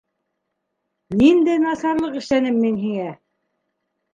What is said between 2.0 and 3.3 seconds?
эшләнем мин һиңә?